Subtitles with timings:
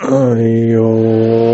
[0.00, 0.40] 哎
[0.72, 1.49] 呦。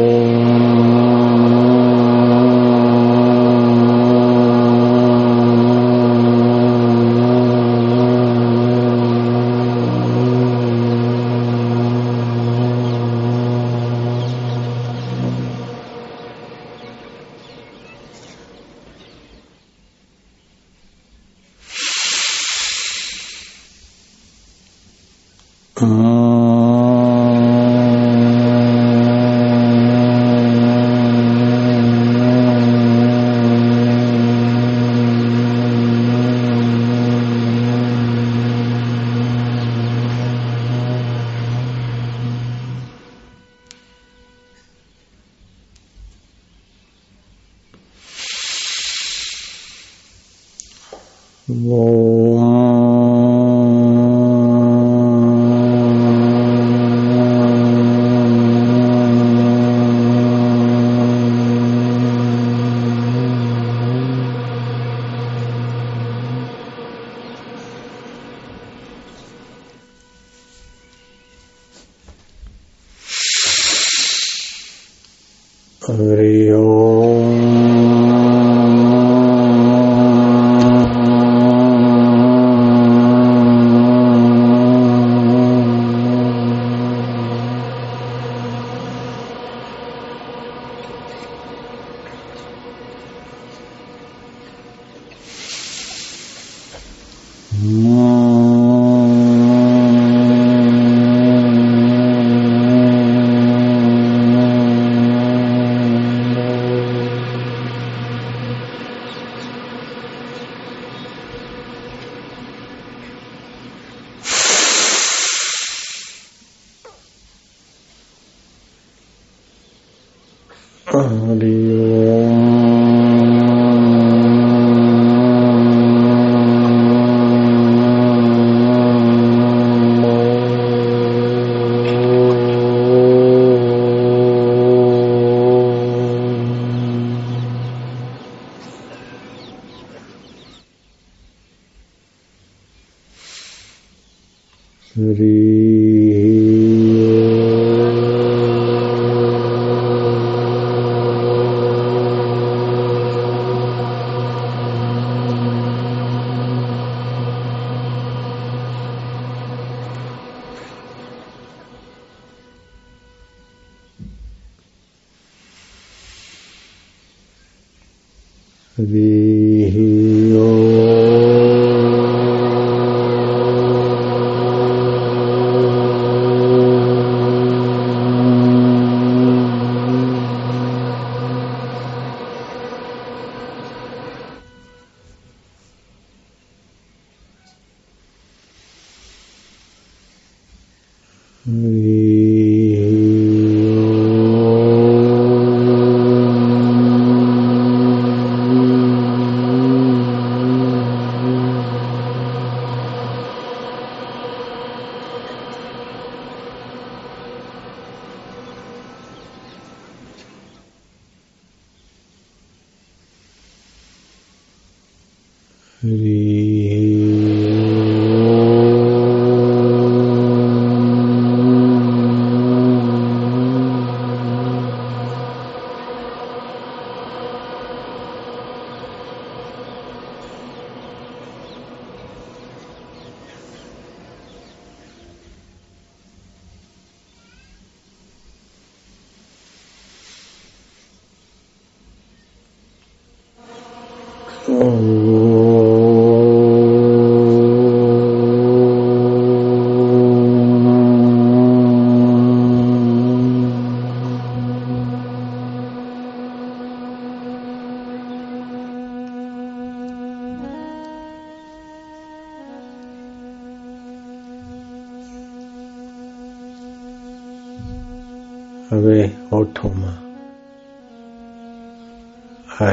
[51.49, 52.56] Whoa.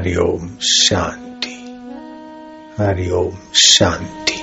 [0.03, 1.51] Hari Om Shanti
[2.79, 4.39] Hari Om Shanti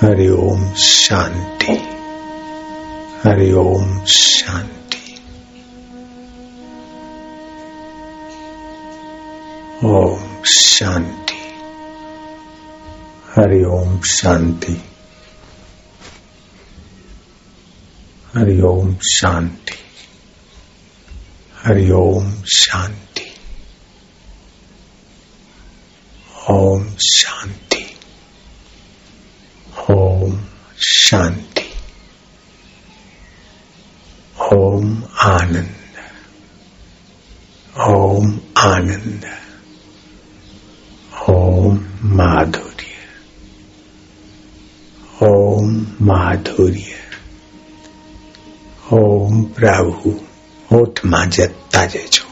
[0.00, 1.76] Hari Om Shanti
[3.24, 5.02] Hari Om Shanti
[9.84, 11.38] Om Shanti
[13.36, 14.76] Hari Om Shanti
[18.34, 19.78] Hari Om Shanti
[21.64, 23.09] Hari Om Shanti
[26.48, 27.96] Om Shanti.
[29.90, 30.40] Om
[30.80, 31.72] Shanti.
[34.52, 35.76] ओम आनंद।
[37.80, 39.30] ओम आनंद।
[41.30, 42.86] ओम माधुर्य।
[45.26, 46.94] ओम माधुर्य।
[48.92, 50.20] ओम प्रभु।
[50.76, 52.26] ओठ माजत्ता जेजो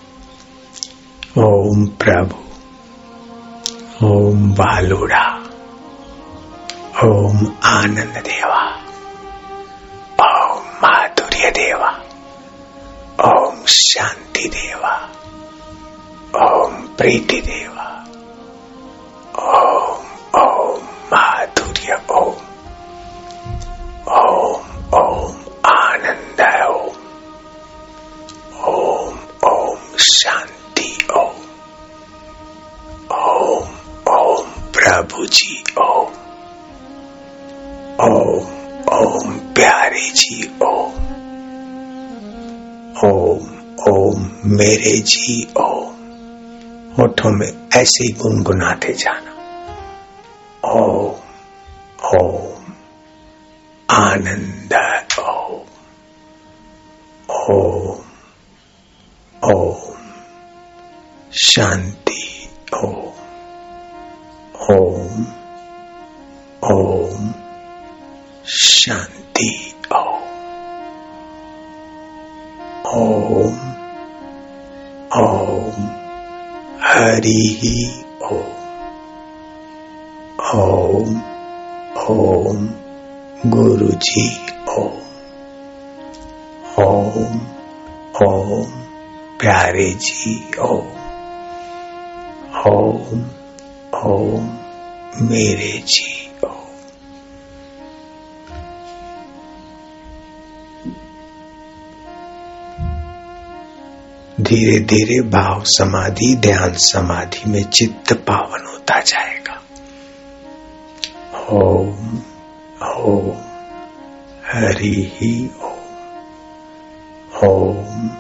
[1.43, 2.48] ओम प्रभु।
[4.05, 5.23] ओम बालूरा
[7.05, 8.61] ओम आनंद देवा
[10.27, 11.91] ओम माधुर्य देवा
[13.31, 14.93] ओम शांति देवा
[16.47, 17.58] ओम प्रीति देवा
[44.59, 45.99] मेरे जी ओम
[46.93, 49.33] होठों में ऐसे ही गुनगुनाते जाना।
[50.71, 51.15] ओम
[52.17, 52.73] ओम,
[53.91, 54.75] आनंद,
[55.21, 55.61] ओम
[57.31, 58.05] ओम
[59.45, 59.97] ओम,
[61.33, 62.97] शांति, ओम
[64.71, 65.27] ओम
[66.65, 67.33] ओम,
[68.47, 70.23] शांति, ओम
[72.87, 73.78] ओम
[75.17, 75.85] ओम।
[76.83, 78.59] हरि ही ओम।
[80.55, 81.23] ओम
[82.11, 82.71] ओम
[83.47, 84.99] गुरु जी ओम।
[86.85, 87.41] ओम
[88.27, 88.71] ओम,
[89.41, 90.87] प्यारे जी ओम।
[92.67, 93.25] ओम
[94.05, 94.51] ओम,
[95.21, 96.18] मेरे जी
[104.49, 109.63] धीरे धीरे भाव समाधि, ध्यान समाधि में चित्त पावन होता जाएगा।
[111.51, 112.19] ओम
[112.89, 113.37] ओम,
[114.47, 115.69] हरि ही ओम।
[117.49, 118.11] ओम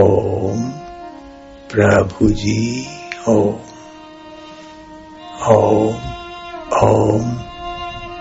[0.00, 0.62] ओम
[1.70, 2.86] प्रभु जी
[3.28, 3.54] ओम।
[5.46, 5.94] ओम
[6.84, 7.32] ओम,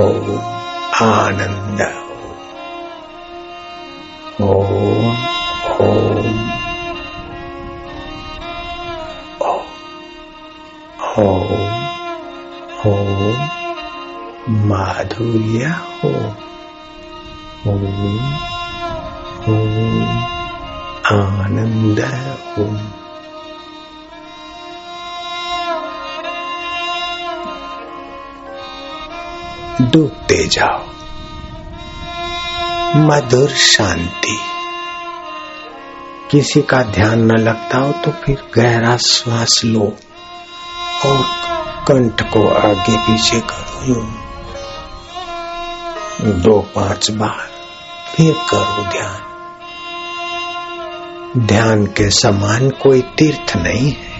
[0.00, 0.38] ओम,
[1.02, 1.82] आनंद
[4.40, 5.16] ओम
[5.80, 6.40] ओम
[11.18, 11.52] ओम
[12.86, 13.36] ओम,
[14.68, 15.74] माधुर्य
[16.04, 16.24] ओम
[17.72, 18.51] ओम
[21.06, 22.00] आनंद
[22.58, 22.76] ओम
[29.86, 30.84] डूबते जाओ।
[32.96, 34.38] मधुर शांति।
[36.30, 39.96] किसी का ध्यान न लगता हो तो फिर गहरा श्वास लो
[41.06, 41.24] और
[41.88, 43.94] कंठ को आगे पीछे करो।
[46.30, 47.52] दो पाँच बार
[48.16, 49.31] फिर करो ध्यान।
[51.38, 54.12] ध्यान के समान कोई तीर्थ नहीं है।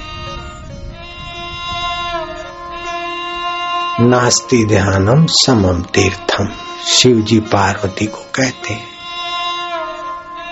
[4.01, 6.49] नास्ति ध्यानम समम तीर्थम
[6.87, 8.87] शिव जी पार्वती को कहते हैं।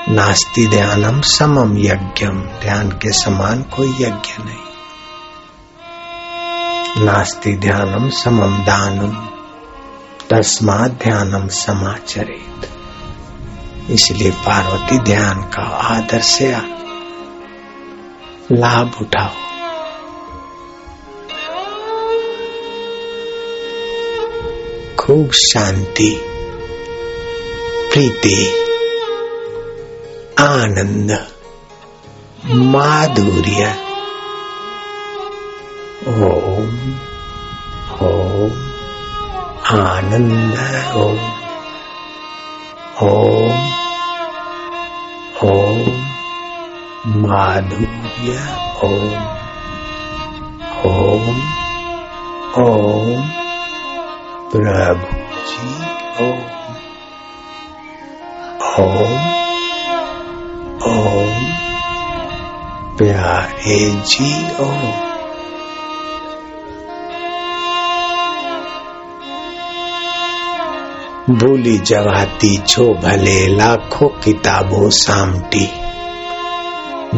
[0.08, 4.70] नास्ति ध्यानम समम यज्ञम, ध्यान के समान कोई यज्ञ नहीं।
[7.04, 9.28] नास्ति ध्यानम समम दानम
[10.30, 12.79] तस्मा ध्यानम समाचरित।
[13.90, 16.52] इसलिए पार्वती ध्यान का आदर से
[18.52, 19.50] लाभ उठाओ।
[24.96, 26.20] खूब शांति,
[27.92, 28.50] प्रीति,
[30.38, 31.26] आनंद,
[32.46, 33.74] माधुर्य।
[36.08, 36.94] ओम
[38.02, 38.52] ओम,
[39.80, 40.58] आनंद,
[40.96, 41.30] ओम
[43.02, 43.79] ओम।
[45.44, 45.78] ओम
[47.20, 48.32] माधुर्य
[48.84, 49.12] ओम
[50.86, 51.28] ओम
[52.62, 53.22] ओम
[54.50, 55.16] प्रभु
[55.50, 55.70] जी
[56.24, 56.42] ओम
[58.78, 59.14] ओम
[60.90, 61.40] ओम
[62.98, 63.78] प्यारे
[64.10, 65.09] जी ओम
[71.30, 75.68] भूली जगाती छो भले लाखों किताबों सामटी।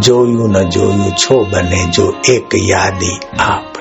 [0.01, 3.72] जोयू न जोयू छो बने जो एक यादी आप।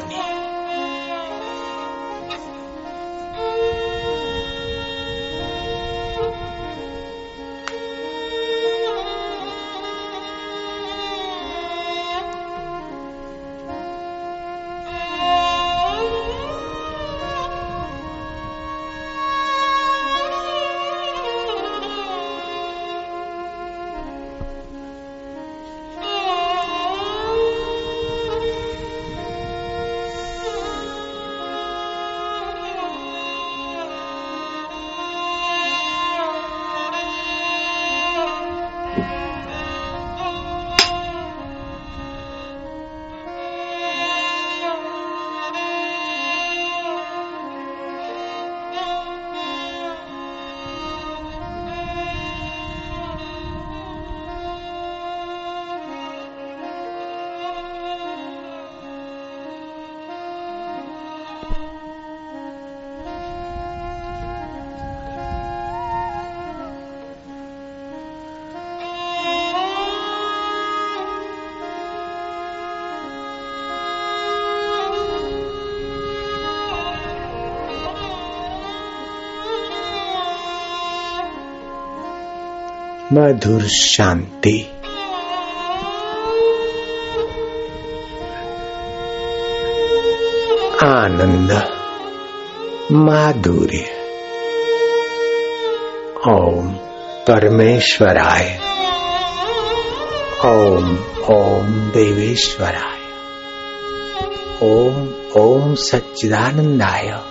[83.14, 84.68] मधुर शांति।
[90.84, 91.70] आनंद
[92.92, 93.86] माधुर्य।
[96.30, 96.70] ओम
[97.28, 98.60] परमेश्वराय।
[100.46, 101.00] ओम
[101.36, 103.02] ओम देवेश्वराय।
[104.64, 107.31] ओम ओम सच्चिदानंदाय।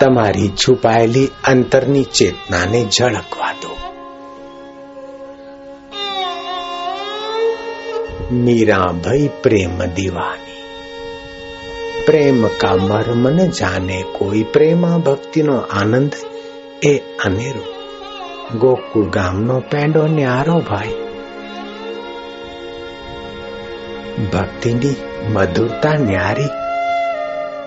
[0.00, 3.72] તમારી છુપાયેલી અંતરની ચેતનાને ઝળકવા દો
[8.32, 10.54] मीरा भई प्रेम दीवानी
[12.06, 16.12] પ્રેમ કા મર્મ ન જાને કોઈ પ્રેમા ભક્તિનો આનંદ
[16.82, 16.92] એ
[17.24, 17.64] અનેરો
[18.58, 20.96] ગોકુળ ગામનો પેંડો ન્યારો ભાઈ
[24.32, 24.96] ભક્તિની
[25.32, 26.50] મધુરતા ન્યારી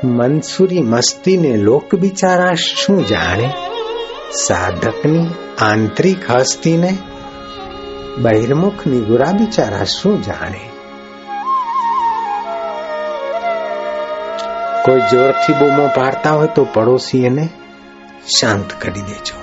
[0.04, 3.50] મનસુરી મસ્તીને લોક બિચારા શું જાણે?
[4.46, 5.26] સાધકની
[5.58, 6.98] આંતરિક હસ્તીને
[8.18, 10.60] બહિર્મુખ નિગુરા બિચારા શું જાણે?
[14.84, 17.48] કોઈ જોરથી બૂમો પાડતા હોય તો પડોશી એને
[18.26, 19.41] શાંત કરી દેજો.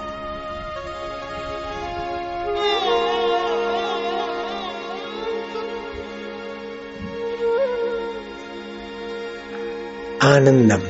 [10.25, 10.85] आनंदम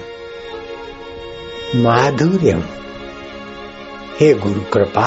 [1.85, 2.65] माधुर्यम
[4.19, 5.07] हे गुरु कृपा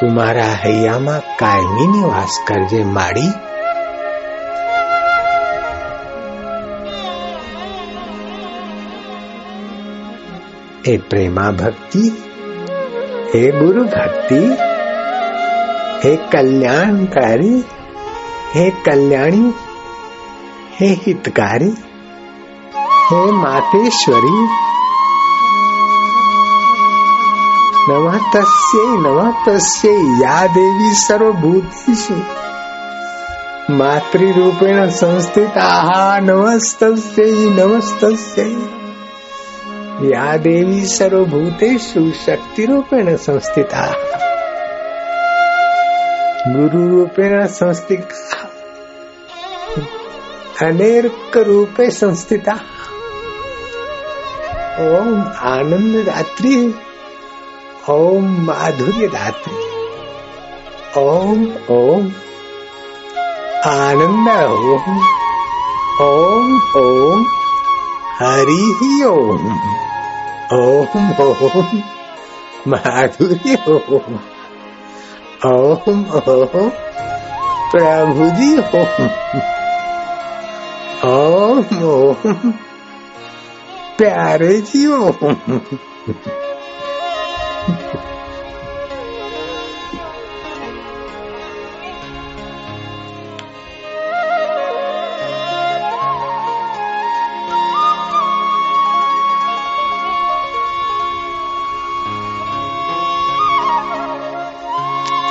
[0.00, 3.30] तुम्हारा હૈયામાં કાયમી નિવાસ કરજે માડી
[10.86, 12.02] એ પ્રેમા ભક્તિ
[13.32, 14.40] હે ગુરુ ભક્તિ
[16.02, 17.58] હે કલ્યાણકારી
[18.54, 19.50] હે કલ્યાણી
[20.81, 21.73] हे हितकारी,
[23.09, 24.47] हे मातेश्वरी,
[27.89, 32.13] नमः तस्यै नमः तस्यै, या देवी सर्वभूतेषु,
[33.73, 38.51] मातृरूपेण संस्थिताः, नमस्तस्यै नमस्तस्यै।
[40.09, 43.93] या देवी सर्वभूतेषु शक्तिरूपेण संस्थिता,
[46.47, 48.40] गुरुरूपेण संस्थिता।
[50.61, 52.53] अनेक रूपे संस्थिता।
[54.79, 56.55] ओम आनंद दात्री
[57.89, 59.53] ओम माधुर्य दात्री
[60.97, 62.11] ओम ओम
[63.65, 64.99] आनंद, ओम
[66.01, 67.25] ओम ओम
[68.19, 69.47] हरि ही ओम
[70.53, 71.81] ओम ओम
[72.67, 74.19] माधुर्य ओम
[75.51, 76.69] ओम ओम
[77.71, 79.60] प्रभु जी ओम।
[83.97, 85.31] प्यारे जी ओम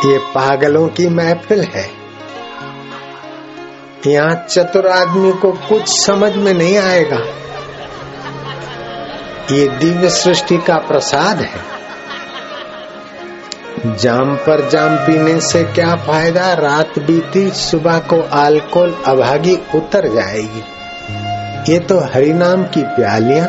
[0.04, 1.99] ये पागलों की महफिल है।
[4.06, 7.18] यहाँ चतुर आदमी को कुछ समझ में नहीं आएगा।
[9.52, 11.70] ये दिव्य सृष्टि का प्रसाद है।
[13.96, 16.52] जाम पर जाम पीने से क्या फ़ायदा?
[16.52, 20.62] रात बीती, सुबह को अल्कोहल अभागी उतर जाएगी।
[21.72, 23.48] ये तो हरिनाम की प्यालियाँ।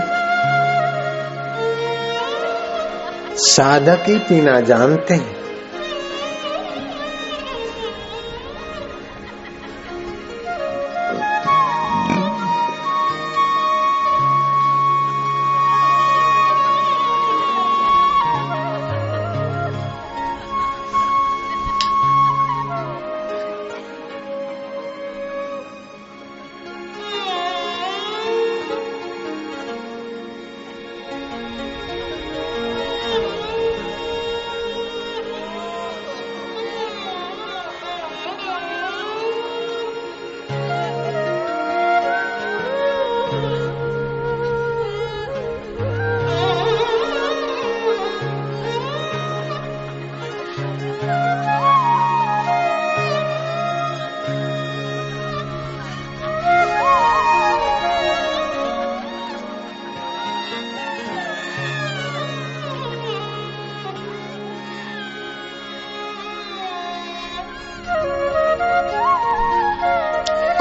[3.36, 5.40] साधक ही पीना जानते हैं।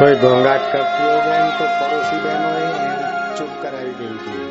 [0.01, 4.49] कोई घोंघाट करती हो बहन तो पड़ोसी बहनों चुप कराई देती है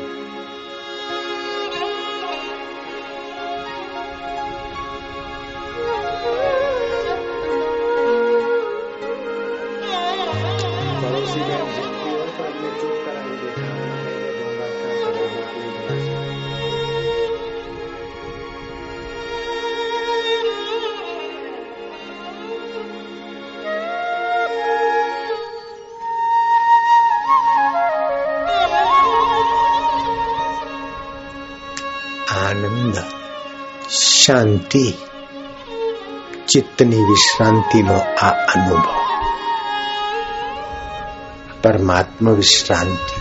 [11.02, 12.89] पड़ोसी बहन जितती हो तो अपने चुप
[34.30, 34.98] शांति,
[36.48, 38.94] चित्तनी विश्रांति नो आ अनुभव।
[41.64, 43.20] परमात्मा विश्रांति,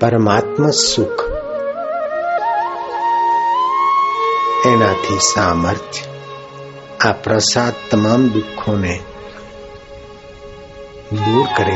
[0.00, 1.24] परमात्मा सुख।
[4.66, 6.22] एनाथी सामर्थ्य,
[7.06, 9.00] आ प्रसाद तमाम दुखों ने
[11.14, 11.66] दूर कर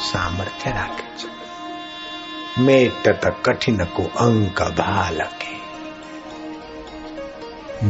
[0.00, 1.08] सामर्थ्य राखे
[2.62, 3.02] मेट
[3.46, 5.47] कठिन को अंक भा के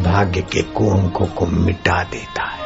[0.03, 2.61] भाग्य के कुंकों को मिटा देता है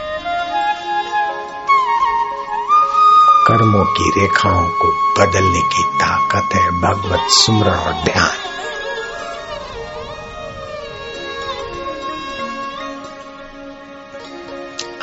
[3.48, 8.46] कर्मों की रेखाओं को बदलने की ताकत है भगवत सुमरण और ध्यान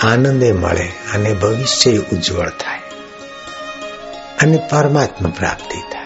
[0.05, 2.81] આનંદે મળે અને ભવિષ્ય ઉજ્જવળ થાય
[4.43, 5.98] અને પરમાત્મા પ્રાપ્તિ થાય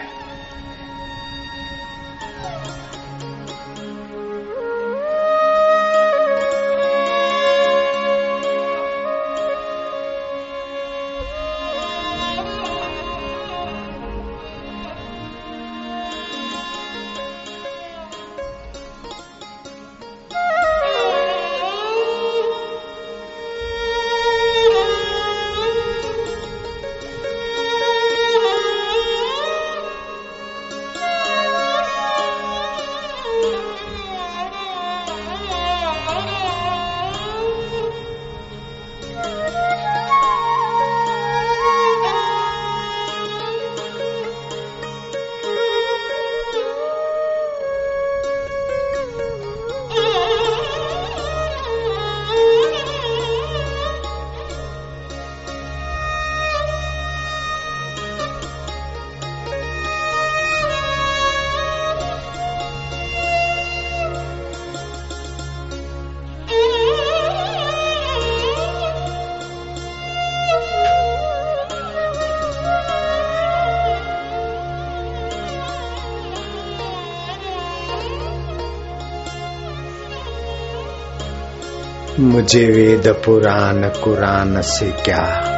[82.20, 85.50] मुझे वेद पुराण, कुरान से क्या?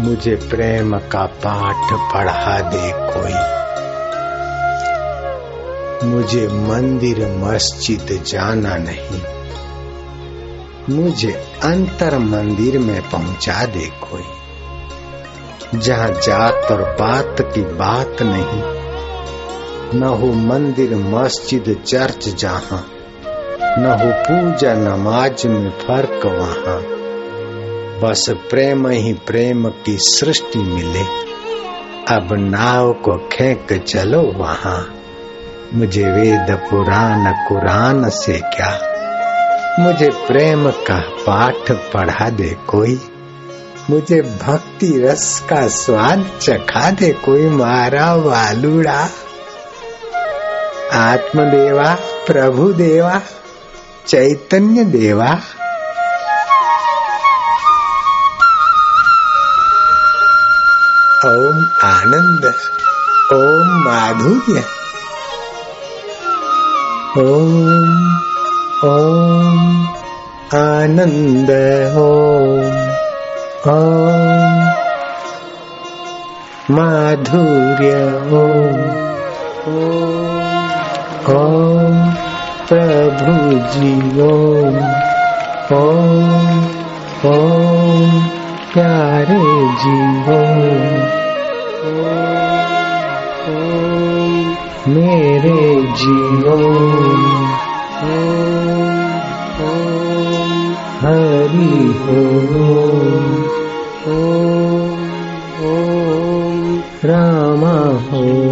[0.00, 3.58] मुझे प्रेम का पाठ पढ़ा दे कोई।
[6.08, 9.20] मुझे मंदिर, मस्जिद जाना नहीं।
[10.96, 11.32] मुझे
[11.62, 14.24] अंतर मंदिर में पहुँचा दे कोई।
[15.78, 18.62] जहाँ जात और बात की बात नहीं,
[20.00, 22.90] न हो मंदिर, मस्जिद, चर्च जहाँ।
[23.78, 26.98] न हो पूजा नमाज़ में फ़र्क वहाँ।
[28.00, 31.02] बस प्रेम ही प्रेम की सृष्टि मिले।
[32.14, 34.94] अब नाव को खेक चलो वहाँ।
[35.74, 38.94] मुझे वेद पुराण कुरान से क्या?
[39.80, 43.00] मुझे प्रेम का पाठ पढ़ा दे कोई।
[43.90, 49.08] मुझे भक्ति रस का स्वाद चखा दे कोई मारा वालुड़ा।
[50.92, 51.94] आत्मदेवा
[52.26, 53.20] प्रभु देवा
[54.08, 55.26] चैतन्य देवा।
[61.26, 62.44] ओम आनंद
[63.32, 64.64] ओम माधुर्य।
[67.22, 67.52] ओम
[68.84, 69.58] ओम
[70.58, 71.50] आनंद
[71.98, 72.78] ओम
[73.74, 74.28] ओम
[76.76, 77.92] माधुर्य
[78.38, 78.80] ओम
[81.36, 82.27] ओम
[82.68, 83.34] प्रभु
[83.72, 84.74] जी ओम
[85.76, 86.58] ओम
[87.28, 88.10] ओम
[88.72, 89.38] प्यारे
[89.82, 89.96] जी
[90.34, 90.98] ओम
[94.94, 95.62] मेरे
[96.02, 96.58] जीवो।
[101.02, 102.22] हरि हो
[107.04, 107.64] राम
[108.10, 108.47] हो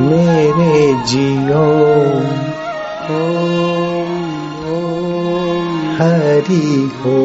[0.00, 1.70] मेरे जियो।
[5.98, 7.20] हरि हो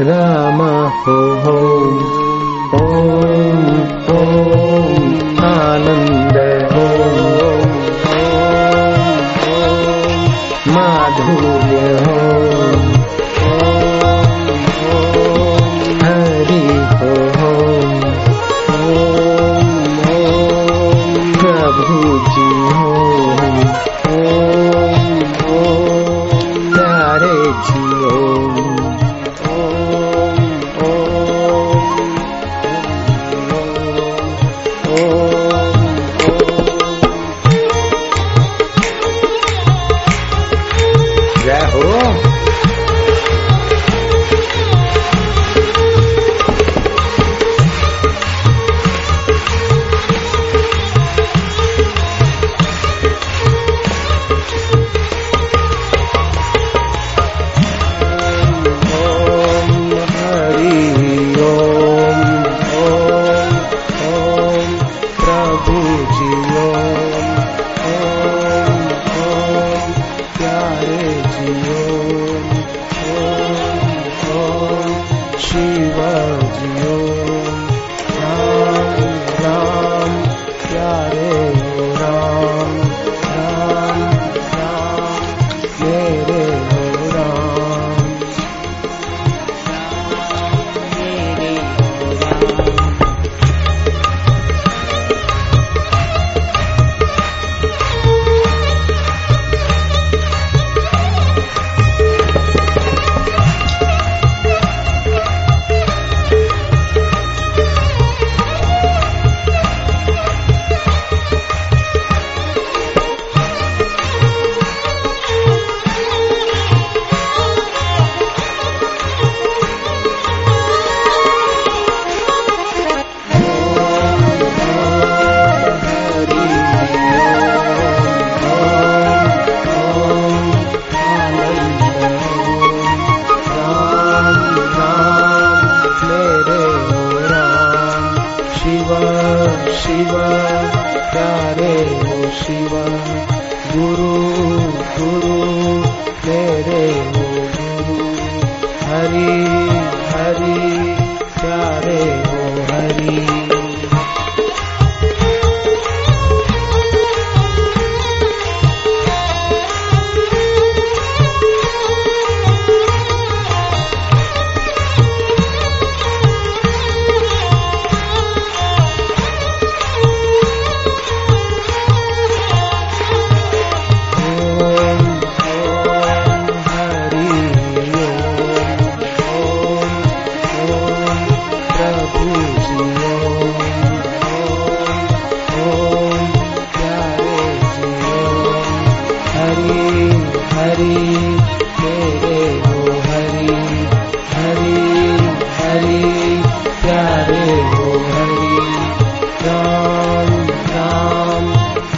[0.00, 0.60] राम
[1.04, 1.58] हो।
[2.74, 3.62] ओम
[4.16, 5.38] ओम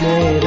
[0.03, 0.40] मेरे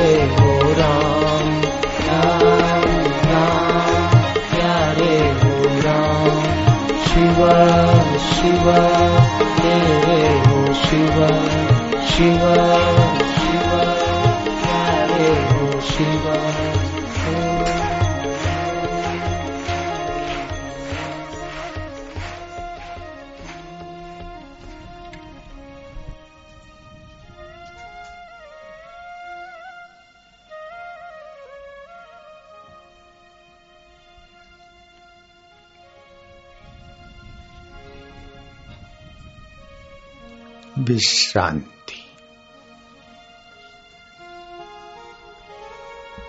[40.95, 42.05] विश्रांति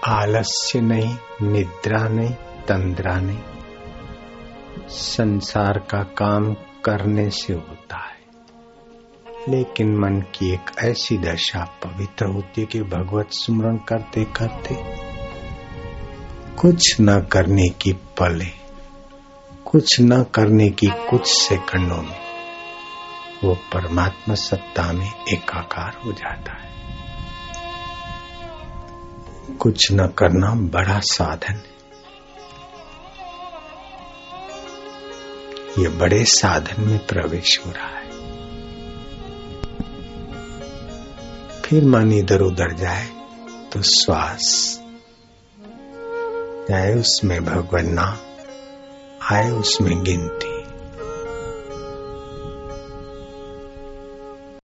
[0.07, 2.29] आलस्य नहीं, निद्रा नहीं,
[2.67, 3.39] तंद्रा नहीं।
[4.89, 6.53] संसार का काम
[6.85, 8.19] करने से होता है।
[9.49, 14.75] लेकिन मन की एक ऐसी दशा पवित्र होती है कि भगवत स्मरण करते करते
[16.55, 18.51] कुछ न करने की पले,
[19.65, 22.24] कुछ न करने की कुछ सेकंडों में
[23.43, 26.75] वो परमात्मा सत्ता में एकाकार हो जाता है।
[29.57, 31.75] कुछ न करना बड़ा साधन है।
[35.79, 38.05] ये बड़े साधन में प्रवेश हो रहा है।
[41.61, 43.05] फिर मन इधर उधर जाए
[43.73, 44.79] तो श्वास
[46.69, 48.17] जाए उसमें भगवान नाम
[49.35, 50.54] आए उसमें गिनती।